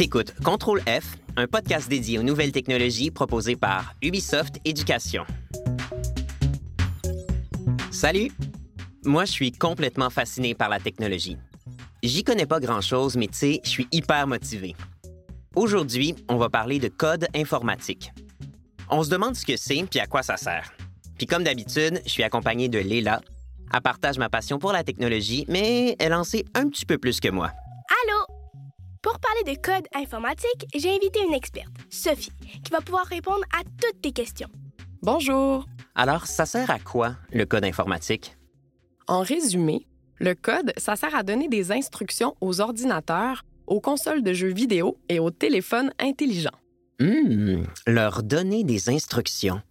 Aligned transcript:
T'écoutes 0.00 0.32
Contrôle 0.42 0.80
F, 0.86 1.18
un 1.36 1.46
podcast 1.46 1.86
dédié 1.86 2.18
aux 2.18 2.22
nouvelles 2.22 2.52
technologies 2.52 3.10
proposé 3.10 3.54
par 3.54 3.94
Ubisoft 4.00 4.54
Éducation. 4.64 5.26
Salut! 7.90 8.30
Moi, 9.04 9.26
je 9.26 9.32
suis 9.32 9.52
complètement 9.52 10.08
fasciné 10.08 10.54
par 10.54 10.70
la 10.70 10.80
technologie. 10.80 11.36
J'y 12.02 12.24
connais 12.24 12.46
pas 12.46 12.60
grand-chose, 12.60 13.18
mais 13.18 13.26
tu 13.26 13.36
sais, 13.36 13.60
je 13.62 13.68
suis 13.68 13.88
hyper 13.92 14.26
motivé. 14.26 14.74
Aujourd'hui, 15.54 16.14
on 16.30 16.38
va 16.38 16.48
parler 16.48 16.78
de 16.78 16.88
code 16.88 17.26
informatique. 17.34 18.10
On 18.88 19.02
se 19.02 19.10
demande 19.10 19.36
ce 19.36 19.44
que 19.44 19.58
c'est 19.58 19.82
puis 19.82 20.00
à 20.00 20.06
quoi 20.06 20.22
ça 20.22 20.38
sert. 20.38 20.72
Puis 21.18 21.26
comme 21.26 21.44
d'habitude, 21.44 22.00
je 22.06 22.10
suis 22.10 22.22
accompagné 22.22 22.70
de 22.70 22.78
Léla. 22.78 23.20
Elle 23.70 23.82
partage 23.82 24.16
ma 24.16 24.30
passion 24.30 24.58
pour 24.58 24.72
la 24.72 24.82
technologie, 24.82 25.44
mais 25.46 25.94
elle 25.98 26.14
en 26.14 26.24
sait 26.24 26.46
un 26.54 26.70
petit 26.70 26.86
peu 26.86 26.96
plus 26.96 27.20
que 27.20 27.28
moi. 27.28 27.52
Pour 29.02 29.18
parler 29.18 29.54
de 29.54 29.60
code 29.62 29.86
informatique, 29.94 30.66
j'ai 30.74 30.90
invité 30.90 31.20
une 31.26 31.32
experte, 31.32 31.72
Sophie, 31.88 32.32
qui 32.62 32.70
va 32.70 32.80
pouvoir 32.82 33.06
répondre 33.06 33.42
à 33.58 33.62
toutes 33.80 34.02
tes 34.02 34.12
questions. 34.12 34.50
Bonjour. 35.00 35.64
Alors, 35.94 36.26
ça 36.26 36.44
sert 36.44 36.70
à 36.70 36.78
quoi, 36.78 37.16
le 37.32 37.46
code 37.46 37.64
informatique? 37.64 38.36
En 39.08 39.22
résumé, 39.22 39.86
le 40.18 40.34
code, 40.34 40.74
ça 40.76 40.96
sert 40.96 41.14
à 41.14 41.22
donner 41.22 41.48
des 41.48 41.72
instructions 41.72 42.36
aux 42.42 42.60
ordinateurs, 42.60 43.46
aux 43.66 43.80
consoles 43.80 44.22
de 44.22 44.34
jeux 44.34 44.52
vidéo 44.52 44.98
et 45.08 45.18
aux 45.18 45.30
téléphones 45.30 45.94
intelligents. 45.98 46.50
Hum, 47.00 47.66
leur 47.86 48.22
donner 48.22 48.64
des 48.64 48.90
instructions. 48.90 49.62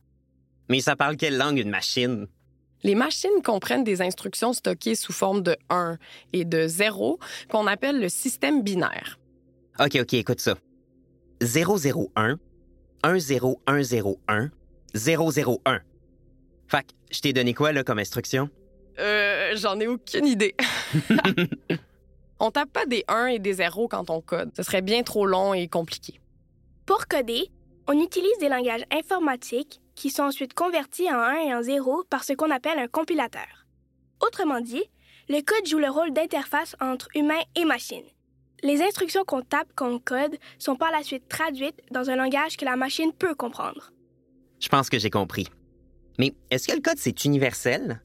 Mais 0.69 0.79
ça 0.79 0.95
parle 0.95 1.17
quelle 1.17 1.37
langue, 1.37 1.59
une 1.59 1.69
machine? 1.69 2.25
Les 2.81 2.95
machines 2.95 3.43
comprennent 3.43 3.83
des 3.83 4.01
instructions 4.01 4.53
stockées 4.53 4.95
sous 4.95 5.13
forme 5.13 5.43
de 5.43 5.55
1 5.69 5.97
et 6.33 6.45
de 6.45 6.65
0 6.65 7.19
qu'on 7.49 7.67
appelle 7.67 7.99
le 7.99 8.09
système 8.09 8.63
binaire. 8.63 9.18
OK, 9.79 9.97
OK, 10.01 10.13
écoute 10.13 10.41
ça. 10.41 10.55
001, 11.41 12.37
10101, 13.03 14.49
001. 14.93 15.79
Fait 16.67 16.83
que, 16.83 16.87
je 17.11 17.21
t'ai 17.21 17.31
donné 17.31 17.53
quoi, 17.53 17.71
là, 17.71 17.85
comme 17.85 17.99
instruction? 17.99 18.49
Euh, 18.99 19.53
j'en 19.55 19.79
ai 19.79 19.87
aucune 19.87 20.27
idée. 20.27 20.53
on 22.41 22.51
tape 22.51 22.73
pas 22.73 22.85
des 22.85 23.05
1 23.07 23.27
et 23.27 23.39
des 23.39 23.53
0 23.53 23.87
quand 23.87 24.09
on 24.09 24.19
code. 24.19 24.51
Ce 24.57 24.63
serait 24.63 24.81
bien 24.81 25.03
trop 25.03 25.25
long 25.25 25.53
et 25.53 25.69
compliqué. 25.69 26.19
Pour 26.85 27.07
coder, 27.07 27.49
on 27.87 27.97
utilise 28.01 28.37
des 28.41 28.49
langages 28.49 28.83
informatiques 28.91 29.79
qui 29.95 30.09
sont 30.09 30.23
ensuite 30.23 30.53
convertis 30.53 31.09
en 31.09 31.19
1 31.19 31.35
et 31.47 31.55
en 31.55 31.61
0 31.61 32.03
par 32.09 32.25
ce 32.25 32.33
qu'on 32.33 32.51
appelle 32.51 32.79
un 32.79 32.87
compilateur. 32.87 33.65
Autrement 34.19 34.59
dit, 34.59 34.83
le 35.29 35.41
code 35.41 35.65
joue 35.65 35.79
le 35.79 35.89
rôle 35.89 36.11
d'interface 36.11 36.75
entre 36.81 37.07
humain 37.15 37.39
et 37.55 37.63
machine. 37.63 38.03
Les 38.63 38.81
instructions 38.81 39.23
qu'on 39.23 39.41
tape 39.41 39.69
quand 39.75 39.89
on 39.89 39.99
code 39.99 40.37
sont 40.57 40.75
par 40.75 40.91
la 40.91 41.03
suite 41.03 41.27
traduites 41.29 41.81
dans 41.91 42.09
un 42.09 42.15
langage 42.15 42.57
que 42.57 42.65
la 42.65 42.75
machine 42.75 43.13
peut 43.13 43.35
comprendre. 43.35 43.91
Je 44.59 44.67
pense 44.67 44.89
que 44.89 44.99
j'ai 44.99 45.09
compris. 45.09 45.47
Mais 46.17 46.33
est-ce 46.51 46.67
que 46.67 46.75
le 46.75 46.81
code, 46.81 46.97
c'est 46.97 47.23
universel? 47.23 48.01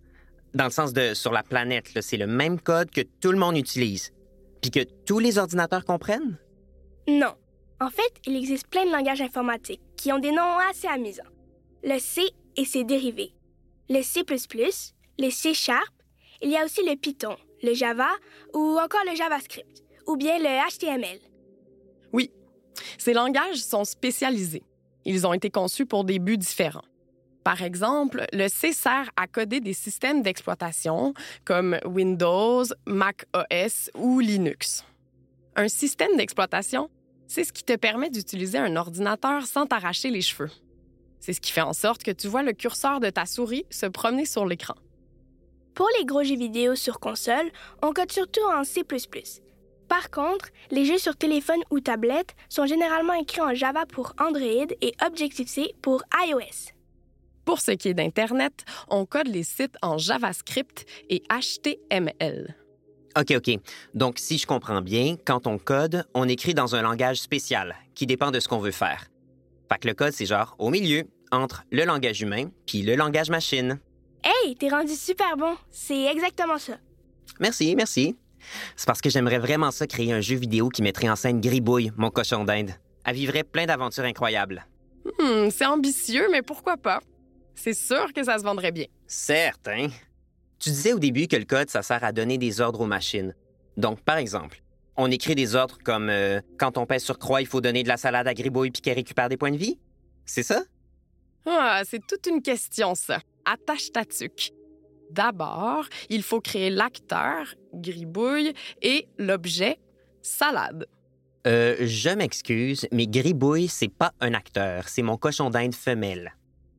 Dans 0.54 0.64
le 0.64 0.70
sens 0.70 0.92
de 0.92 1.14
sur 1.14 1.32
la 1.32 1.42
planète, 1.42 1.90
c'est 2.00 2.16
le 2.16 2.28
même 2.28 2.60
code 2.60 2.90
que 2.90 3.00
tout 3.20 3.32
le 3.32 3.38
monde 3.38 3.56
utilise, 3.56 4.12
puis 4.62 4.70
que 4.70 4.84
tous 5.04 5.18
les 5.18 5.38
ordinateurs 5.38 5.84
comprennent? 5.84 6.38
Non. 7.08 7.34
En 7.80 7.90
fait, 7.90 8.12
il 8.24 8.36
existe 8.36 8.68
plein 8.68 8.86
de 8.86 8.92
langages 8.92 9.20
informatiques 9.20 9.82
qui 9.96 10.12
ont 10.12 10.20
des 10.20 10.30
noms 10.30 10.58
assez 10.70 10.86
amusants. 10.86 11.24
Le 11.82 11.98
C 11.98 12.22
et 12.56 12.64
ses 12.64 12.84
dérivés. 12.84 13.34
Le 13.90 14.00
C++, 14.02 14.22
le 15.18 15.30
C 15.30 15.54
Sharp, 15.54 15.92
il 16.40 16.50
y 16.50 16.56
a 16.56 16.64
aussi 16.64 16.82
le 16.88 16.96
Python, 16.96 17.36
le 17.62 17.74
Java 17.74 18.08
ou 18.54 18.78
encore 18.78 19.02
le 19.10 19.16
JavaScript, 19.16 19.82
ou 20.06 20.16
bien 20.16 20.38
le 20.38 20.70
HTML. 20.70 21.18
Oui, 22.12 22.30
ces 22.98 23.12
langages 23.12 23.58
sont 23.58 23.84
spécialisés. 23.84 24.62
Ils 25.04 25.26
ont 25.26 25.32
été 25.32 25.50
conçus 25.50 25.86
pour 25.86 26.04
des 26.04 26.18
buts 26.18 26.38
différents. 26.38 26.84
Par 27.44 27.62
exemple, 27.62 28.24
le 28.32 28.48
C 28.48 28.72
sert 28.72 29.10
à 29.16 29.26
coder 29.26 29.60
des 29.60 29.74
systèmes 29.74 30.22
d'exploitation 30.22 31.12
comme 31.44 31.78
Windows, 31.84 32.64
Mac 32.86 33.26
OS 33.36 33.90
ou 33.94 34.20
Linux. 34.20 34.82
Un 35.54 35.68
système 35.68 36.16
d'exploitation, 36.16 36.88
c'est 37.26 37.44
ce 37.44 37.52
qui 37.52 37.62
te 37.62 37.76
permet 37.76 38.08
d'utiliser 38.08 38.58
un 38.58 38.76
ordinateur 38.76 39.46
sans 39.46 39.66
t'arracher 39.66 40.10
les 40.10 40.22
cheveux. 40.22 40.50
C'est 41.20 41.34
ce 41.34 41.40
qui 41.40 41.52
fait 41.52 41.60
en 41.60 41.74
sorte 41.74 42.02
que 42.02 42.10
tu 42.10 42.28
vois 42.28 42.42
le 42.42 42.52
curseur 42.52 42.98
de 43.00 43.10
ta 43.10 43.26
souris 43.26 43.66
se 43.70 43.86
promener 43.86 44.24
sur 44.24 44.46
l'écran. 44.46 44.74
Pour 45.74 45.88
les 45.98 46.06
gros 46.06 46.22
jeux 46.22 46.36
vidéo 46.36 46.76
sur 46.76 46.98
console, 46.98 47.50
on 47.82 47.92
code 47.92 48.12
surtout 48.12 48.44
en 48.52 48.64
C++. 48.64 48.82
Par 49.94 50.10
contre, 50.10 50.48
les 50.72 50.86
jeux 50.86 50.98
sur 50.98 51.14
téléphone 51.14 51.60
ou 51.70 51.78
tablette 51.78 52.34
sont 52.48 52.66
généralement 52.66 53.12
écrits 53.12 53.40
en 53.40 53.54
Java 53.54 53.86
pour 53.86 54.12
Android 54.18 54.66
et 54.80 54.92
Objective-C 55.06 55.76
pour 55.82 56.02
iOS. 56.26 56.72
Pour 57.44 57.60
ce 57.60 57.70
qui 57.70 57.90
est 57.90 57.94
d'Internet, 57.94 58.64
on 58.88 59.06
code 59.06 59.28
les 59.28 59.44
sites 59.44 59.76
en 59.82 59.96
JavaScript 59.96 60.84
et 61.08 61.22
HTML. 61.30 62.56
OK, 63.16 63.34
OK. 63.36 63.60
Donc, 63.94 64.18
si 64.18 64.36
je 64.36 64.48
comprends 64.48 64.80
bien, 64.80 65.14
quand 65.24 65.46
on 65.46 65.58
code, 65.58 66.04
on 66.12 66.28
écrit 66.28 66.54
dans 66.54 66.74
un 66.74 66.82
langage 66.82 67.18
spécial 67.18 67.76
qui 67.94 68.06
dépend 68.06 68.32
de 68.32 68.40
ce 68.40 68.48
qu'on 68.48 68.58
veut 68.58 68.72
faire. 68.72 69.06
Fait 69.70 69.78
que 69.78 69.86
le 69.86 69.94
code, 69.94 70.12
c'est 70.12 70.26
genre 70.26 70.56
au 70.58 70.70
milieu, 70.70 71.04
entre 71.30 71.62
le 71.70 71.84
langage 71.84 72.20
humain 72.20 72.46
puis 72.66 72.82
le 72.82 72.96
langage 72.96 73.30
machine. 73.30 73.78
Hey, 74.24 74.56
t'es 74.56 74.70
rendu 74.70 74.96
super 74.96 75.36
bon. 75.36 75.54
C'est 75.70 76.06
exactement 76.06 76.58
ça. 76.58 76.78
Merci, 77.38 77.76
merci. 77.76 78.16
C'est 78.76 78.86
parce 78.86 79.00
que 79.00 79.10
j'aimerais 79.10 79.38
vraiment 79.38 79.70
ça 79.70 79.86
créer 79.86 80.12
un 80.12 80.20
jeu 80.20 80.36
vidéo 80.36 80.68
qui 80.68 80.82
mettrait 80.82 81.08
en 81.08 81.16
scène 81.16 81.40
Gribouille, 81.40 81.92
mon 81.96 82.10
cochon 82.10 82.44
d'Inde. 82.44 82.70
Elle 83.04 83.16
vivrait 83.16 83.44
plein 83.44 83.66
d'aventures 83.66 84.04
incroyables. 84.04 84.66
Hmm, 85.18 85.50
c'est 85.50 85.66
ambitieux, 85.66 86.28
mais 86.30 86.42
pourquoi 86.42 86.76
pas? 86.76 87.00
C'est 87.54 87.74
sûr 87.74 88.12
que 88.12 88.24
ça 88.24 88.38
se 88.38 88.44
vendrait 88.44 88.72
bien. 88.72 88.86
Certain. 89.06 89.88
Tu 90.58 90.70
disais 90.70 90.92
au 90.92 90.98
début 90.98 91.28
que 91.28 91.36
le 91.36 91.44
code, 91.44 91.68
ça 91.68 91.82
sert 91.82 92.02
à 92.02 92.12
donner 92.12 92.38
des 92.38 92.60
ordres 92.60 92.80
aux 92.80 92.86
machines. 92.86 93.34
Donc, 93.76 94.00
par 94.00 94.16
exemple, 94.16 94.62
on 94.96 95.10
écrit 95.10 95.34
des 95.34 95.54
ordres 95.54 95.78
comme 95.84 96.08
euh, 96.08 96.40
quand 96.58 96.78
on 96.78 96.86
pèse 96.86 97.02
sur 97.02 97.18
croix, 97.18 97.40
il 97.40 97.46
faut 97.46 97.60
donner 97.60 97.82
de 97.82 97.88
la 97.88 97.96
salade 97.96 98.26
à 98.26 98.34
Gribouille 98.34 98.70
puis 98.70 98.80
qu'elle 98.80 98.94
récupère 98.94 99.28
des 99.28 99.36
points 99.36 99.50
de 99.50 99.56
vie. 99.56 99.78
C'est 100.24 100.42
ça? 100.42 100.62
Ah, 101.46 101.82
c'est 101.84 102.04
toute 102.06 102.26
une 102.26 102.40
question, 102.40 102.94
ça. 102.94 103.20
Attache 103.44 103.92
ta 103.92 104.04
tuque. 104.04 104.52
D'abord, 105.14 105.84
il 106.08 106.24
faut 106.24 106.40
créer 106.40 106.70
l'acteur, 106.70 107.54
gribouille, 107.72 108.52
et 108.82 109.06
l'objet, 109.16 109.78
salade. 110.22 110.88
Euh, 111.46 111.76
je 111.82 112.10
m'excuse, 112.10 112.88
mais 112.90 113.06
Gribouille, 113.06 113.68
c'est 113.68 113.92
pas 113.92 114.12
un 114.20 114.34
acteur, 114.34 114.88
c'est 114.88 115.02
mon 115.02 115.16
cochon 115.16 115.50
d'Inde 115.50 115.74
femelle. 115.74 116.34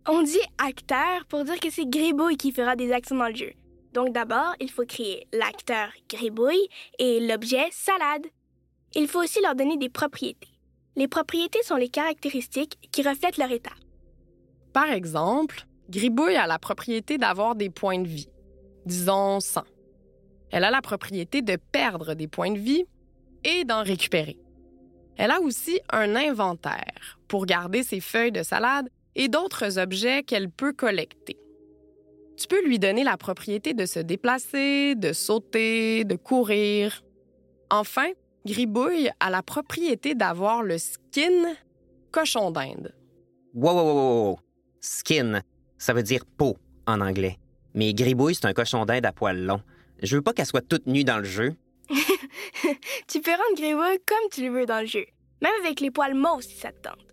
On 0.05 0.21
dit 0.21 0.41
acteur 0.57 1.25
pour 1.29 1.45
dire 1.45 1.59
que 1.61 1.69
c'est 1.69 1.89
Gribouille 1.89 2.35
qui 2.35 2.51
fera 2.51 2.75
des 2.75 2.91
actions 2.91 3.15
dans 3.15 3.29
le 3.29 3.35
jeu. 3.35 3.53
Donc 3.93 4.11
d'abord, 4.11 4.53
il 4.59 4.69
faut 4.69 4.85
créer 4.85 5.27
l'acteur 5.31 5.87
Gribouille 6.09 6.67
et 6.99 7.25
l'objet 7.25 7.67
salade. 7.71 8.25
Il 8.95 9.07
faut 9.07 9.23
aussi 9.23 9.39
leur 9.41 9.55
donner 9.55 9.77
des 9.77 9.89
propriétés. 9.89 10.49
Les 10.97 11.07
propriétés 11.07 11.63
sont 11.63 11.77
les 11.77 11.89
caractéristiques 11.89 12.77
qui 12.91 13.01
reflètent 13.01 13.37
leur 13.37 13.51
état. 13.51 13.75
Par 14.73 14.91
exemple, 14.91 15.65
Gribouille 15.89 16.35
a 16.35 16.47
la 16.47 16.59
propriété 16.59 17.17
d'avoir 17.17 17.55
des 17.55 17.69
points 17.69 17.99
de 17.99 18.07
vie, 18.07 18.29
disons 18.85 19.39
100. 19.39 19.63
Elle 20.51 20.63
a 20.63 20.71
la 20.71 20.81
propriété 20.81 21.41
de 21.41 21.57
perdre 21.71 22.13
des 22.13 22.27
points 22.27 22.51
de 22.51 22.59
vie 22.59 22.85
et 23.43 23.63
d'en 23.65 23.83
récupérer. 23.83 24.37
Elle 25.17 25.31
a 25.31 25.39
aussi 25.41 25.79
un 25.91 26.15
inventaire 26.15 27.19
pour 27.27 27.45
garder 27.45 27.83
ses 27.83 27.99
feuilles 27.99 28.31
de 28.31 28.43
salade 28.43 28.89
et 29.15 29.27
d'autres 29.27 29.79
objets 29.79 30.23
qu'elle 30.23 30.49
peut 30.49 30.73
collecter. 30.73 31.37
Tu 32.37 32.47
peux 32.47 32.65
lui 32.65 32.79
donner 32.79 33.03
la 33.03 33.15
propriété 33.15 33.73
de 33.73 33.85
se 33.85 33.99
déplacer, 33.99 34.95
de 34.95 35.13
sauter, 35.13 36.03
de 36.03 36.15
courir. 36.15 37.03
Enfin, 37.69 38.07
Gribouille 38.45 39.09
a 39.21 39.29
la 39.29 39.41
propriété 39.41 40.15
d'avoir 40.15 40.61
le 40.61 40.77
skin 40.77 41.55
cochon 42.11 42.51
d'Inde. 42.51 42.93
Wow, 43.53 43.73
wow, 43.73 43.83
wow, 43.83 44.29
wow. 44.29 44.39
Skin, 44.81 45.41
ça 45.85 45.93
veut 45.93 46.01
dire 46.01 46.25
peau 46.25 46.57
en 46.87 46.99
anglais. 46.99 47.37
Mais 47.75 47.93
Gribouille, 47.93 48.33
c'est 48.33 48.47
un 48.47 48.53
cochon 48.53 48.85
d'Inde 48.85 49.05
à 49.05 49.11
poils 49.11 49.45
longs. 49.45 49.61
Je 50.01 50.15
veux 50.15 50.23
pas 50.23 50.33
qu'elle 50.33 50.47
soit 50.47 50.67
toute 50.67 50.87
nue 50.87 51.03
dans 51.03 51.19
le 51.19 51.25
jeu. 51.25 51.53
tu 53.07 53.21
peux 53.21 53.29
rendre 53.29 53.55
Gribouille 53.55 53.99
comme 54.03 54.29
tu 54.31 54.41
le 54.41 54.49
veux 54.49 54.65
dans 54.65 54.79
le 54.79 54.87
jeu, 54.87 55.05
même 55.43 55.53
avec 55.63 55.81
les 55.81 55.91
poils 55.91 56.15
mauves 56.15 56.41
si 56.41 56.55
ça 56.55 56.71
te 56.71 56.81
tente. 56.81 57.05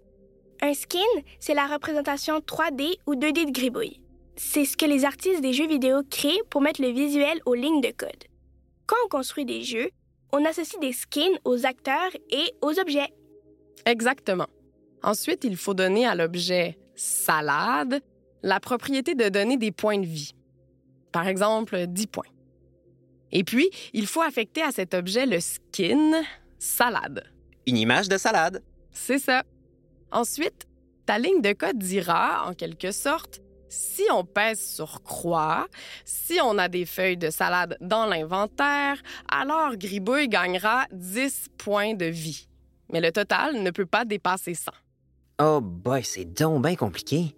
Un 0.63 0.73
skin, 0.73 1.01
c'est 1.39 1.53
la 1.53 1.67
représentation 1.67 2.39
3D 2.39 2.95
ou 3.07 3.15
2D 3.15 3.45
de 3.45 3.53
Gribouille. 3.53 4.01
C'est 4.37 4.65
ce 4.65 4.79
que 4.79 4.87
les 4.87 5.05
artistes 5.05 5.43
des 5.43 5.53
jeux 5.53 5.69
vidéo 5.69 6.01
créent 6.11 6.41
pour 6.49 6.63
mettre 6.63 6.81
le 6.81 6.93
visuel 6.93 7.43
aux 7.45 7.55
lignes 7.55 7.83
de 7.83 7.93
code. 7.95 8.25
Quand 8.87 8.97
on 9.05 9.09
construit 9.09 9.45
des 9.45 9.65
jeux, 9.65 9.91
on 10.33 10.43
associe 10.47 10.81
des 10.81 10.95
skins 10.95 11.39
aux 11.45 11.67
acteurs 11.67 12.17
et 12.31 12.55
aux 12.63 12.79
objets. 12.81 13.13
Exactement. 13.85 14.47
Ensuite, 15.03 15.45
il 15.45 15.59
faut 15.59 15.75
donner 15.75 16.07
à 16.07 16.15
l'objet 16.15 16.79
salade 16.95 18.01
la 18.43 18.61
propriété 18.61 19.15
de 19.15 19.29
donner 19.29 19.57
des 19.57 19.73
points 19.73 19.99
de 19.99 20.07
vie. 20.07 20.33
Par 21.13 21.27
exemple, 21.27 21.87
10 21.87 22.07
points. 22.07 22.25
Et 23.31 23.45
puis, 23.45 23.71
il 23.93 24.07
faut 24.07 24.23
affecter 24.23 24.63
à 24.63 24.73
cet 24.73 24.95
objet 24.95 25.27
le 25.27 25.41
skin 25.41 26.23
salade. 26.59 27.25
une 27.67 27.77
image 27.77 28.09
de 28.09 28.19
salade. 28.19 28.63
C'est 28.91 29.19
ça. 29.19 29.43
Ensuite, 30.11 30.67
ta 31.07 31.19
ligne 31.19 31.41
de 31.41 31.53
code 31.53 31.79
dira, 31.79 32.47
en 32.47 32.55
quelque 32.55 32.93
sorte, 32.93 33.41
si 33.69 34.03
on 34.13 34.25
pèse 34.25 34.61
sur 34.61 35.03
croix, 35.03 35.67
si 36.05 36.39
on 36.43 36.59
a 36.59 36.69
des 36.69 36.85
feuilles 36.85 37.17
de 37.17 37.31
salade 37.31 37.79
dans 37.81 38.05
l'inventaire, 38.05 39.03
alors 39.31 39.77
Gribouille 39.77 40.29
gagnera 40.29 40.87
10 40.93 41.47
points 41.57 41.95
de 41.95 42.05
vie. 42.07 42.49
Mais 42.93 43.01
le 43.01 43.11
total 43.11 43.63
ne 43.63 43.71
peut 43.71 43.87
pas 43.87 44.05
dépasser 44.05 44.55
100. 44.55 44.71
Oh 45.41 45.61
boy, 45.63 46.05
c'est 46.05 46.27
donc 46.27 46.63
bien 46.63 46.77
compliqué. 46.77 47.35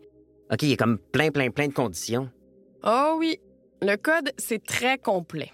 OK, 0.54 0.62
il 0.62 0.68
y 0.68 0.74
a 0.74 0.76
comme 0.76 0.98
plein, 0.98 1.32
plein, 1.32 1.50
plein 1.50 1.66
de 1.66 1.72
conditions. 1.72 2.30
Oh 2.84 3.16
oui, 3.18 3.40
le 3.82 3.96
code, 3.96 4.30
c'est 4.38 4.64
très 4.64 4.98
complet. 4.98 5.50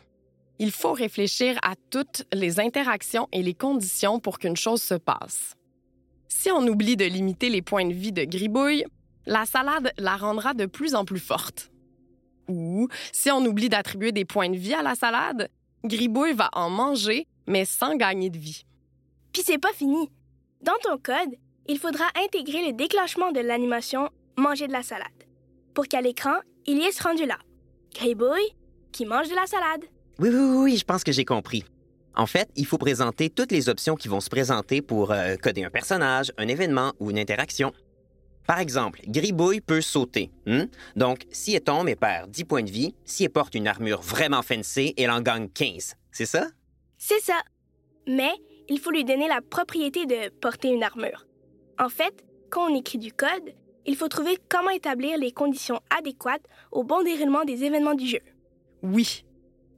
Il 0.59 0.71
faut 0.71 0.93
réfléchir 0.93 1.59
à 1.63 1.73
toutes 1.89 2.25
les 2.35 2.61
interactions 2.61 3.27
et 3.33 3.43
les 3.43 3.55
conditions 3.55 4.21
pour 4.21 4.39
qu'une 4.39 4.59
chose 4.59 4.83
se 4.83 4.93
passe. 4.93 5.57
Si 6.29 6.51
on 6.51 6.67
oublie 6.67 6.99
de 6.99 7.07
limiter 7.07 7.49
les 7.49 7.63
points 7.63 7.87
de 7.87 7.95
vie 7.95 8.13
de 8.13 8.25
Gribouille, 8.25 8.85
la 9.25 9.47
salade 9.47 9.91
la 9.97 10.19
rendra 10.19 10.53
de 10.53 10.67
plus 10.67 10.95
en 10.95 11.07
plus 11.07 11.19
forte. 11.19 11.71
Ou 12.49 12.89
si 13.11 13.31
on 13.31 13.43
oublie 13.47 13.71
d'attribuer 13.71 14.13
des 14.13 14.27
points 14.27 14.51
de 14.51 14.57
vie 14.57 14.75
à 14.75 14.83
la 14.83 14.97
salade, 14.97 15.49
Gribouille 15.83 16.35
va 16.35 16.51
en 16.53 16.69
manger, 16.69 17.27
mais 17.47 17.65
sans 17.65 17.97
gagner 17.97 18.29
de 18.29 18.37
vie. 18.37 18.67
Puis 19.33 19.43
c'est 19.47 19.57
pas 19.57 19.73
fini. 19.73 20.11
Dans 20.61 20.77
ton 20.83 20.99
code, 20.99 21.37
il 21.69 21.79
faudra 21.79 22.05
intégrer 22.23 22.67
le 22.67 22.75
déclenchement 22.75 23.33
de 23.33 23.41
l'animation 23.41 24.11
Manger 24.41 24.69
de 24.69 24.73
la 24.73 24.83
salade 24.83 25.07
pour 25.75 25.87
qu'à 25.87 26.01
l'écran, 26.01 26.35
il 26.67 26.79
y 26.79 26.83
ait 26.83 26.93
ce 26.93 27.03
rendu-là. 27.03 27.37
Gribouille 27.95 28.57
qui 28.91 29.05
mange 29.05 29.29
de 29.29 29.35
la 29.35 29.47
salade. 29.47 29.85
Oui, 30.19 30.31
oui, 30.31 30.39
oui, 30.39 30.57
oui, 30.57 30.77
je 30.79 30.85
pense 30.85 31.05
que 31.05 31.13
j'ai 31.13 31.27
compris. 31.27 31.65
En 32.17 32.27
fait, 32.27 32.49
il 32.57 32.65
faut 32.67 32.79
présenter 32.79 33.29
toutes 33.29 33.53
les 33.53 33.69
options 33.69 33.97
qui 33.97 34.09
vont 34.09 34.21
se 34.21 34.31
présenter 34.31 34.81
pour 34.81 35.13
euh, 35.13 35.37
coder 35.37 35.65
un 35.65 35.71
personnage, 35.71 36.33
un 36.39 36.49
événement 36.49 36.93
ou 37.01 37.11
une 37.11 37.19
interaction. 37.19 37.73
Par 38.47 38.59
exemple, 38.59 39.01
Gribouille 39.07 39.61
peut 39.61 39.83
sauter. 39.83 40.31
hmm? 40.47 40.65
Donc, 40.97 41.27
si 41.31 41.55
elle 41.55 41.61
tombe, 41.61 41.89
elle 41.89 41.97
perd 41.97 42.31
10 42.31 42.45
points 42.45 42.63
de 42.63 42.71
vie. 42.71 42.95
Si 43.05 43.25
elle 43.25 43.31
porte 43.31 43.55
une 43.55 43.69
armure 43.69 44.01
vraiment 44.01 44.43
fancy, 44.43 44.95
elle 44.97 45.11
en 45.11 45.21
gagne 45.21 45.49
15. 45.51 45.97
C'est 46.13 46.27
ça? 46.27 46.47
C'est 46.97 47.21
ça. 47.21 47.41
Mais 48.07 48.33
il 48.71 48.81
faut 48.81 48.91
lui 48.91 49.05
donner 49.05 49.29
la 49.29 49.43
propriété 49.43 50.07
de 50.07 50.31
porter 50.31 50.69
une 50.69 50.83
armure. 50.83 51.27
En 51.79 51.91
fait, 51.91 52.25
quand 52.51 52.71
on 52.71 52.75
écrit 52.75 52.99
du 52.99 53.13
code, 53.13 53.55
il 53.87 53.97
faut 53.97 54.09
trouver 54.09 54.39
comment 54.49 54.71
établir 54.71 55.19
les 55.19 55.33
conditions 55.33 55.81
adéquates 55.97 56.45
au 56.73 56.85
bon 56.85 57.03
déroulement 57.03 57.45
des 57.45 57.65
événements 57.65 57.95
du 57.95 58.07
jeu. 58.07 58.21
Oui. 58.83 59.25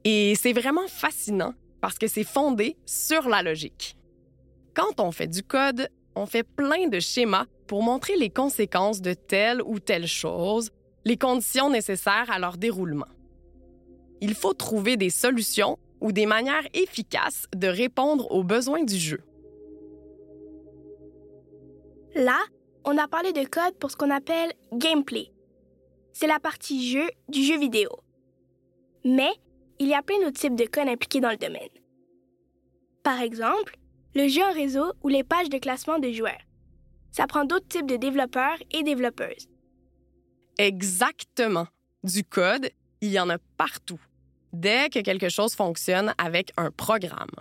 Et 0.03 0.35
c'est 0.35 0.53
vraiment 0.53 0.87
fascinant 0.87 1.53
parce 1.81 1.97
que 1.97 2.07
c'est 2.07 2.23
fondé 2.23 2.77
sur 2.85 3.29
la 3.29 3.41
logique. 3.41 3.95
Quand 4.73 4.99
on 4.99 5.11
fait 5.11 5.27
du 5.27 5.43
code, 5.43 5.89
on 6.15 6.25
fait 6.25 6.43
plein 6.43 6.87
de 6.87 6.99
schémas 6.99 7.45
pour 7.67 7.83
montrer 7.83 8.15
les 8.17 8.29
conséquences 8.29 9.01
de 9.01 9.13
telle 9.13 9.61
ou 9.63 9.79
telle 9.79 10.07
chose, 10.07 10.69
les 11.05 11.17
conditions 11.17 11.69
nécessaires 11.69 12.29
à 12.29 12.39
leur 12.39 12.57
déroulement. 12.57 13.07
Il 14.21 14.35
faut 14.35 14.53
trouver 14.53 14.97
des 14.97 15.09
solutions 15.09 15.77
ou 16.01 16.11
des 16.11 16.25
manières 16.25 16.67
efficaces 16.73 17.45
de 17.55 17.67
répondre 17.67 18.31
aux 18.31 18.43
besoins 18.43 18.83
du 18.83 18.97
jeu. 18.97 19.21
Là, 22.15 22.39
on 22.85 22.97
a 22.97 23.07
parlé 23.07 23.31
de 23.33 23.43
code 23.43 23.75
pour 23.79 23.91
ce 23.91 23.95
qu'on 23.95 24.09
appelle 24.09 24.53
gameplay. 24.73 25.31
C'est 26.13 26.27
la 26.27 26.39
partie 26.39 26.91
jeu 26.91 27.09
du 27.29 27.43
jeu 27.43 27.57
vidéo. 27.57 27.89
Mais 29.03 29.31
il 29.79 29.87
y 29.87 29.93
a 29.93 30.01
plein 30.01 30.19
d'autres 30.19 30.39
types 30.39 30.55
de 30.55 30.65
code 30.65 30.87
impliqués 30.87 31.19
dans 31.19 31.31
le 31.31 31.37
domaine. 31.37 31.69
Par 33.03 33.19
exemple, 33.19 33.77
le 34.15 34.27
jeu 34.27 34.41
en 34.43 34.53
réseau 34.53 34.93
ou 35.01 35.09
les 35.09 35.23
pages 35.23 35.49
de 35.49 35.57
classement 35.57 35.99
de 35.99 36.11
joueurs. 36.11 36.41
Ça 37.11 37.27
prend 37.27 37.45
d'autres 37.45 37.67
types 37.67 37.85
de 37.85 37.95
développeurs 37.95 38.57
et 38.71 38.83
développeuses. 38.83 39.47
Exactement. 40.57 41.67
Du 42.03 42.23
code, 42.23 42.69
il 43.01 43.11
y 43.11 43.19
en 43.19 43.29
a 43.29 43.37
partout. 43.57 43.99
Dès 44.51 44.89
que 44.89 44.99
quelque 44.99 45.29
chose 45.29 45.55
fonctionne 45.55 46.13
avec 46.17 46.51
un 46.57 46.69
programme. 46.69 47.31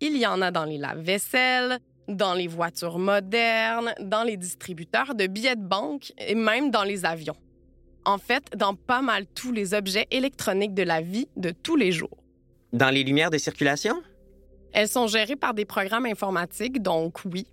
Il 0.00 0.16
y 0.16 0.26
en 0.26 0.40
a 0.40 0.50
dans 0.50 0.64
les 0.64 0.78
lave-vaisselle, 0.78 1.80
dans 2.08 2.34
les 2.34 2.46
voitures 2.48 2.98
modernes, 2.98 3.94
dans 4.00 4.22
les 4.24 4.36
distributeurs 4.36 5.14
de 5.14 5.26
billets 5.26 5.56
de 5.56 5.62
banque 5.62 6.12
et 6.18 6.34
même 6.34 6.70
dans 6.70 6.82
les 6.84 7.04
avions. 7.04 7.36
En 8.04 8.18
fait, 8.18 8.44
dans 8.56 8.74
pas 8.74 9.02
mal 9.02 9.26
tous 9.34 9.52
les 9.52 9.74
objets 9.74 10.06
électroniques 10.10 10.74
de 10.74 10.82
la 10.82 11.00
vie 11.02 11.28
de 11.36 11.50
tous 11.50 11.76
les 11.76 11.92
jours. 11.92 12.16
Dans 12.72 12.90
les 12.90 13.02
lumières 13.04 13.30
de 13.30 13.38
circulation? 13.38 14.02
Elles 14.72 14.88
sont 14.88 15.06
gérées 15.06 15.36
par 15.36 15.54
des 15.54 15.64
programmes 15.64 16.06
informatiques, 16.06 16.80
donc 16.82 17.18
oui. 17.24 17.46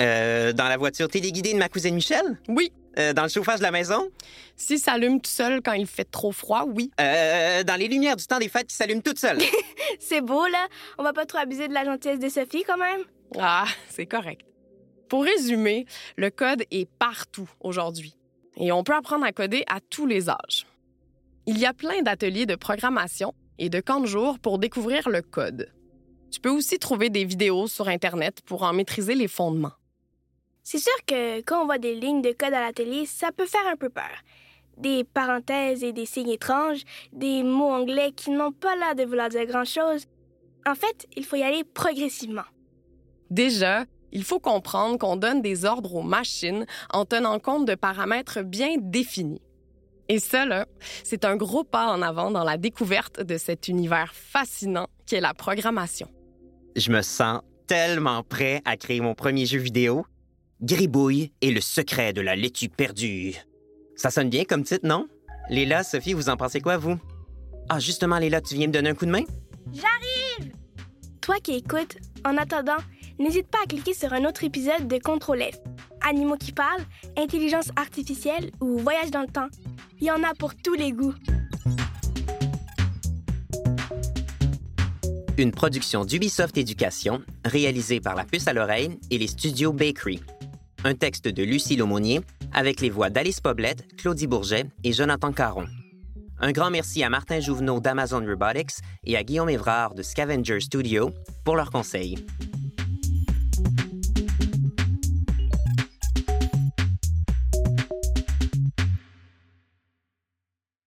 Euh, 0.00 0.52
dans 0.52 0.68
la 0.68 0.76
voiture 0.76 1.08
téléguidée 1.08 1.52
de 1.52 1.58
ma 1.58 1.68
cousine 1.68 1.94
Michel? 1.94 2.38
Oui, 2.48 2.72
Euh, 2.98 3.14
dans 3.14 3.22
le 3.22 3.28
chauffage 3.30 3.58
de 3.58 3.62
la 3.62 3.70
maison? 3.70 4.10
si 4.54 4.78
ça 4.78 4.92
allume 4.92 5.18
tout 5.20 5.30
seul 5.30 5.62
quand 5.62 5.72
il 5.72 5.86
fait 5.86 6.04
trop 6.04 6.30
froid, 6.32 6.64
oui. 6.66 6.90
Euh, 7.00 7.62
dans 7.64 7.76
les 7.76 7.88
lumières 7.88 8.16
du 8.16 8.26
temps 8.26 8.38
des 8.38 8.48
fêtes 8.50 8.66
qui 8.66 8.76
s'allument 8.76 9.00
toutes 9.00 9.18
seules? 9.18 9.38
C'est 9.98 10.20
beau, 10.20 10.46
là. 10.46 10.66
On 10.98 11.02
va 11.02 11.14
pas 11.14 11.24
trop 11.24 11.38
abuser 11.38 11.68
de 11.68 11.72
la 11.74 11.84
gentillesse 11.86 12.18
de 12.18 12.28
Sophie, 12.28 12.64
quand 12.66 12.76
même. 12.76 13.00
Ah, 13.38 13.66
c'est 13.88 14.06
correct. 14.06 14.46
Pour 15.08 15.24
résumer, 15.24 15.86
le 16.16 16.30
code 16.30 16.64
est 16.70 16.88
partout 16.98 17.50
aujourd'hui 17.60 18.16
et 18.56 18.72
on 18.72 18.84
peut 18.84 18.94
apprendre 18.94 19.24
à 19.24 19.32
coder 19.32 19.64
à 19.66 19.80
tous 19.80 20.06
les 20.06 20.28
âges. 20.28 20.66
Il 21.46 21.58
y 21.58 21.66
a 21.66 21.72
plein 21.72 22.02
d'ateliers 22.02 22.46
de 22.46 22.54
programmation 22.54 23.34
et 23.58 23.68
de 23.68 23.80
camps 23.80 24.00
de 24.00 24.06
jour 24.06 24.38
pour 24.38 24.58
découvrir 24.58 25.08
le 25.08 25.22
code. 25.22 25.72
Tu 26.30 26.40
peux 26.40 26.50
aussi 26.50 26.78
trouver 26.78 27.10
des 27.10 27.24
vidéos 27.24 27.66
sur 27.66 27.88
Internet 27.88 28.40
pour 28.46 28.62
en 28.62 28.72
maîtriser 28.72 29.14
les 29.14 29.28
fondements. 29.28 29.72
C'est 30.62 30.78
sûr 30.78 30.92
que 31.06 31.40
quand 31.40 31.62
on 31.62 31.66
voit 31.66 31.78
des 31.78 31.94
lignes 31.94 32.22
de 32.22 32.32
code 32.32 32.54
à 32.54 32.60
la 32.60 32.72
télé, 32.72 33.04
ça 33.06 33.32
peut 33.32 33.46
faire 33.46 33.66
un 33.70 33.76
peu 33.76 33.88
peur. 33.88 34.22
Des 34.78 35.04
parenthèses 35.04 35.84
et 35.84 35.92
des 35.92 36.06
signes 36.06 36.30
étranges, 36.30 36.82
des 37.12 37.42
mots 37.42 37.70
anglais 37.70 38.12
qui 38.12 38.30
n'ont 38.30 38.52
pas 38.52 38.76
l'air 38.76 38.94
de 38.94 39.04
vouloir 39.04 39.28
dire 39.28 39.44
grand-chose. 39.46 40.06
En 40.64 40.74
fait, 40.74 41.06
il 41.16 41.24
faut 41.24 41.36
y 41.36 41.42
aller 41.42 41.64
progressivement. 41.64 42.44
Déjà, 43.32 43.86
il 44.12 44.24
faut 44.24 44.40
comprendre 44.40 44.98
qu'on 44.98 45.16
donne 45.16 45.40
des 45.40 45.64
ordres 45.64 45.94
aux 45.94 46.02
machines 46.02 46.66
en 46.92 47.06
tenant 47.06 47.38
compte 47.38 47.66
de 47.66 47.74
paramètres 47.74 48.42
bien 48.42 48.76
définis. 48.78 49.40
Et 50.10 50.18
ça, 50.18 50.44
là, 50.44 50.66
c'est 51.02 51.24
un 51.24 51.36
gros 51.36 51.64
pas 51.64 51.86
en 51.86 52.02
avant 52.02 52.30
dans 52.30 52.44
la 52.44 52.58
découverte 52.58 53.22
de 53.22 53.38
cet 53.38 53.68
univers 53.68 54.12
fascinant 54.14 54.86
qu'est 55.06 55.22
la 55.22 55.32
programmation. 55.32 56.08
Je 56.76 56.92
me 56.92 57.00
sens 57.00 57.40
tellement 57.66 58.22
prêt 58.22 58.60
à 58.66 58.76
créer 58.76 59.00
mon 59.00 59.14
premier 59.14 59.46
jeu 59.46 59.60
vidéo. 59.60 60.04
Gribouille 60.60 61.32
et 61.40 61.52
le 61.52 61.62
secret 61.62 62.12
de 62.12 62.20
la 62.20 62.36
laitue 62.36 62.68
perdue. 62.68 63.34
Ça 63.96 64.10
sonne 64.10 64.28
bien 64.28 64.44
comme 64.44 64.62
titre, 64.62 64.86
non? 64.86 65.08
Léla, 65.48 65.84
Sophie, 65.84 66.12
vous 66.12 66.28
en 66.28 66.36
pensez 66.36 66.60
quoi, 66.60 66.76
vous? 66.76 66.98
Ah, 67.70 67.78
justement, 67.78 68.18
Léla, 68.18 68.42
tu 68.42 68.56
viens 68.56 68.66
me 68.66 68.72
donner 68.72 68.90
un 68.90 68.94
coup 68.94 69.06
de 69.06 69.10
main? 69.10 69.24
Toi 71.22 71.36
qui 71.42 71.52
écoutes, 71.52 71.96
en 72.26 72.36
attendant, 72.36 72.78
n'hésite 73.22 73.46
pas 73.46 73.58
à 73.62 73.66
cliquer 73.66 73.94
sur 73.94 74.12
un 74.12 74.24
autre 74.24 74.44
épisode 74.44 74.88
de 74.88 74.98
Contrôle 74.98 75.42
F. 75.42 75.58
Animaux 76.08 76.36
qui 76.36 76.52
parlent, 76.52 76.84
intelligence 77.16 77.70
artificielle 77.76 78.50
ou 78.60 78.78
voyage 78.78 79.10
dans 79.10 79.20
le 79.20 79.28
temps. 79.28 79.48
Il 80.00 80.06
y 80.06 80.10
en 80.10 80.22
a 80.24 80.34
pour 80.34 80.54
tous 80.56 80.74
les 80.74 80.92
goûts. 80.92 81.14
Une 85.38 85.52
production 85.52 86.04
d'Ubisoft 86.04 86.58
Éducation, 86.58 87.22
réalisée 87.44 88.00
par 88.00 88.16
La 88.16 88.24
Puce 88.24 88.48
à 88.48 88.52
l'oreille 88.52 88.98
et 89.10 89.18
les 89.18 89.28
studios 89.28 89.72
Bakery. 89.72 90.20
Un 90.84 90.94
texte 90.94 91.28
de 91.28 91.42
Lucie 91.42 91.76
Laumonier, 91.76 92.20
avec 92.52 92.80
les 92.80 92.90
voix 92.90 93.08
d'Alice 93.08 93.40
Poblette, 93.40 93.96
Claudie 93.96 94.26
Bourget 94.26 94.66
et 94.84 94.92
Jonathan 94.92 95.32
Caron. 95.32 95.66
Un 96.40 96.50
grand 96.50 96.70
merci 96.70 97.04
à 97.04 97.08
Martin 97.08 97.38
Jouvenot 97.38 97.80
d'Amazon 97.80 98.26
Robotics 98.26 98.82
et 99.04 99.16
à 99.16 99.22
Guillaume 99.22 99.48
Évrard 99.48 99.94
de 99.94 100.02
Scavenger 100.02 100.58
Studio 100.60 101.12
pour 101.44 101.54
leurs 101.54 101.70
conseils. 101.70 102.16